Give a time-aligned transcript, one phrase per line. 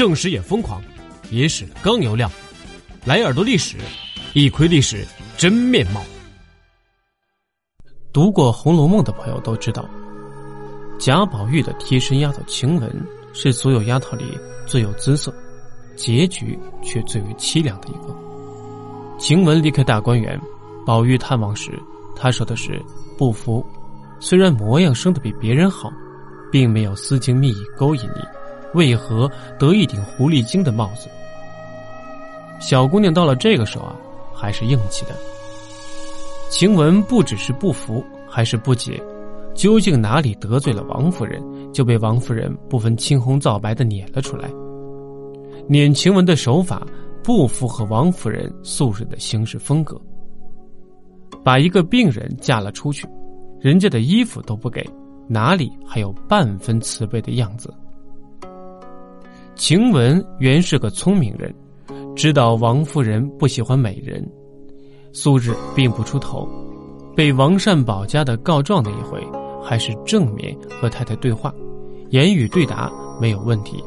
[0.00, 0.80] 正史也疯狂，
[1.28, 2.26] 野史更有料。
[3.04, 3.76] 来耳朵历史，
[4.32, 5.06] 一窥历史
[5.36, 6.00] 真面貌。
[8.10, 9.86] 读过《红楼梦》的朋友都知道，
[10.98, 12.90] 贾宝玉的贴身丫头晴雯
[13.34, 14.24] 是所有丫头里
[14.66, 15.34] 最有姿色，
[15.96, 18.16] 结局却最为凄凉的一个。
[19.18, 20.40] 晴雯离开大观园，
[20.86, 21.78] 宝玉探望时，
[22.16, 22.82] 他说的是
[23.18, 23.62] 不服。
[24.18, 25.92] 虽然模样生得比别人好，
[26.50, 28.39] 并没有私情蜜意勾引你。
[28.74, 31.08] 为何得一顶狐狸精的帽子？
[32.60, 33.96] 小姑娘到了这个时候啊，
[34.34, 35.14] 还是硬气的。
[36.50, 39.02] 晴雯不只是不服，还是不解，
[39.54, 44.50] 究竟哪里得罪了王夫人，就被王夫人不分青红皂白的撵了出来。
[45.68, 46.86] 撵晴雯的手法
[47.22, 50.00] 不符合王夫人素日的行事风格。
[51.42, 53.08] 把一个病人嫁了出去，
[53.60, 54.84] 人家的衣服都不给，
[55.28, 57.72] 哪里还有半分慈悲的样子？
[59.60, 61.54] 晴雯原是个聪明人，
[62.16, 64.26] 知道王夫人不喜欢美人，
[65.12, 66.48] 素日并不出头。
[67.14, 69.22] 被王善保家的告状那一回，
[69.62, 71.52] 还是正面和太太对话，
[72.08, 73.84] 言语对答没有问题，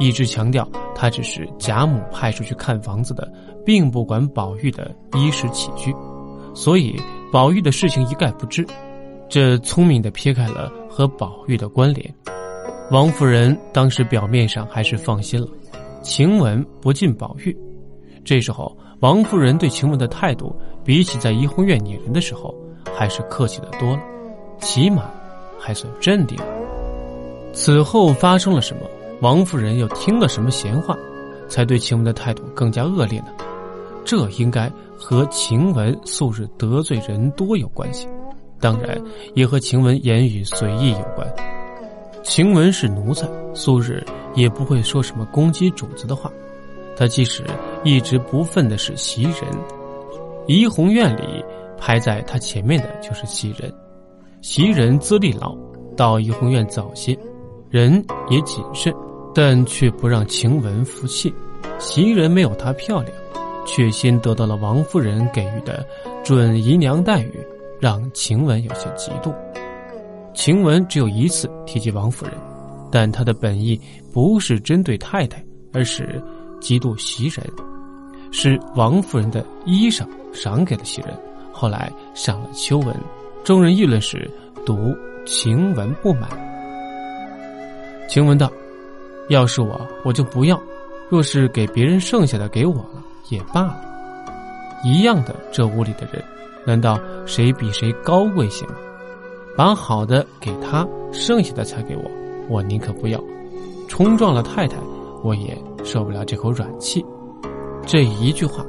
[0.00, 3.32] 一直强调他只是贾母派出去看房子的，
[3.64, 5.94] 并不管宝玉的衣食起居，
[6.52, 6.96] 所以
[7.32, 8.66] 宝玉的事情一概不知。
[9.28, 12.12] 这聪明的撇开了和宝玉的关联。
[12.92, 15.48] 王夫人当时表面上还是放心了，
[16.02, 17.56] 晴雯不进宝玉。
[18.22, 20.54] 这时候，王夫人对晴雯的态度，
[20.84, 22.54] 比起在怡红院撵人的时候，
[22.94, 24.02] 还是客气的多了，
[24.60, 25.10] 起码
[25.58, 26.38] 还算镇定。
[27.54, 28.82] 此后发生了什么？
[29.22, 30.94] 王夫人又听了什么闲话，
[31.48, 33.28] 才对晴雯的态度更加恶劣呢？
[34.04, 38.06] 这应该和晴雯素日得罪人多有关系，
[38.60, 41.26] 当然也和晴雯言语随意有关。
[42.22, 44.02] 晴雯是奴才，素日
[44.34, 46.30] 也不会说什么攻击主子的话。
[46.96, 47.42] 他即使
[47.84, 49.34] 一直不忿的是袭人，
[50.46, 51.44] 怡红院里
[51.78, 53.72] 排在他前面的就是袭人。
[54.40, 55.56] 袭人资历老，
[55.96, 57.16] 到怡红院早些，
[57.70, 58.92] 人也谨慎，
[59.34, 61.32] 但却不让晴雯服气。
[61.78, 63.12] 袭人没有她漂亮，
[63.66, 65.84] 却先得到了王夫人给予的
[66.22, 67.46] 准姨娘待遇，
[67.80, 69.32] 让晴雯有些嫉妒。
[70.34, 72.34] 晴雯只有一次提及王夫人，
[72.90, 73.80] 但她的本意
[74.12, 76.22] 不是针对太太，而是
[76.60, 77.44] 嫉妒袭人，
[78.30, 81.14] 是王夫人的衣裳赏给了袭人，
[81.52, 82.94] 后来赏了秋纹。
[83.44, 84.30] 众人议论时，
[84.64, 84.94] 读
[85.26, 86.30] 晴雯不满。
[88.08, 88.50] 晴雯道
[89.28, 90.56] ：“要是我，我就不要；
[91.08, 93.80] 若是给别人剩下的给我了，也罢了。
[94.84, 96.22] 一样的，这屋里的人，
[96.66, 98.74] 难道谁比谁高贵些吗？”
[99.56, 102.02] 把好的给他，剩下的才给我，
[102.48, 103.22] 我宁可不要。
[103.88, 104.76] 冲撞了太太，
[105.22, 107.04] 我也受不了这口软气。
[107.84, 108.64] 这一句话，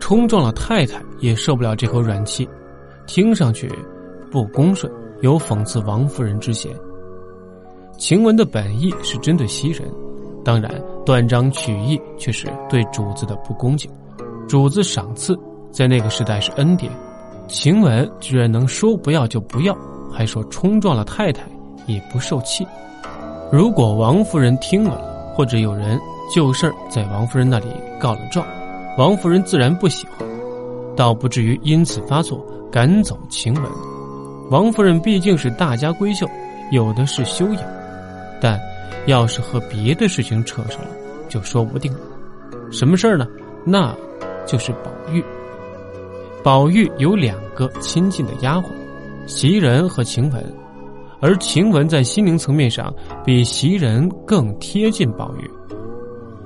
[0.00, 2.48] 冲撞了太太也受不了这口软气，
[3.06, 3.70] 听上去
[4.30, 6.74] 不恭顺，有讽刺王夫人之嫌。
[7.96, 9.88] 晴雯的本意是针对袭人，
[10.44, 10.68] 当然
[11.06, 13.88] 断章取义却是对主子的不恭敬。
[14.48, 15.38] 主子赏赐
[15.70, 16.90] 在那个时代是恩典，
[17.46, 19.76] 晴雯居然能说不要就不要。
[20.14, 21.42] 还说冲撞了太太
[21.86, 22.66] 也不受气。
[23.50, 24.98] 如果王夫人听了，
[25.34, 25.98] 或者有人
[26.34, 27.66] 就事儿在王夫人那里
[28.00, 28.46] 告了状，
[28.96, 30.26] 王夫人自然不喜欢，
[30.96, 33.64] 倒不至于因此发作赶走晴雯。
[34.50, 36.26] 王夫人毕竟是大家闺秀，
[36.70, 37.62] 有的是修养，
[38.40, 38.60] 但
[39.06, 40.88] 要是和别的事情扯上了，
[41.28, 42.00] 就说不定了。
[42.70, 43.26] 什么事儿呢？
[43.64, 43.94] 那
[44.46, 45.24] 就是宝玉。
[46.42, 48.64] 宝玉有两个亲近的丫鬟。
[49.26, 50.44] 袭人和晴雯，
[51.20, 55.50] 而晴雯在心灵层面上比袭人更贴近宝玉。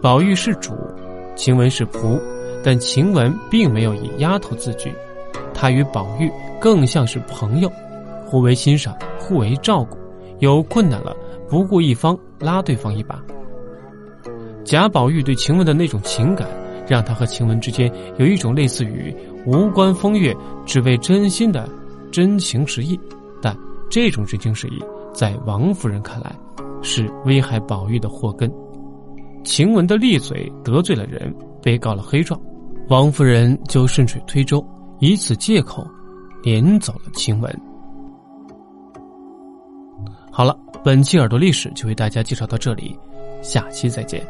[0.00, 0.72] 宝玉是主，
[1.34, 2.20] 晴雯是仆，
[2.62, 4.92] 但晴雯并没有以丫头自居，
[5.52, 6.30] 她与宝玉
[6.60, 7.70] 更像是朋友，
[8.24, 9.98] 互为欣赏，互为照顾，
[10.38, 11.16] 有困难了
[11.48, 13.20] 不顾一方拉对方一把。
[14.64, 16.48] 贾宝玉对晴雯的那种情感，
[16.86, 19.12] 让他和晴雯之间有一种类似于
[19.44, 20.32] 无关风月，
[20.64, 21.68] 只为真心的。
[22.10, 22.98] 真情实意，
[23.40, 23.56] 但
[23.90, 24.82] 这种真情实意，
[25.12, 26.34] 在王夫人看来，
[26.82, 28.52] 是危害宝玉的祸根。
[29.44, 32.38] 晴雯的利嘴得罪了人，被告了黑状，
[32.88, 34.64] 王夫人就顺水推舟，
[35.00, 35.86] 以此借口
[36.42, 37.60] 撵走了晴雯。
[40.30, 42.96] 好了，本期耳朵历史就为大家介绍到这里，
[43.42, 44.26] 下期再见。